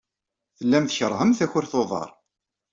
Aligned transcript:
Tellam 0.57 0.85
tkeṛhem 0.85 1.31
takurt 1.37 1.73
n 1.75 1.77
uḍar. 1.81 2.09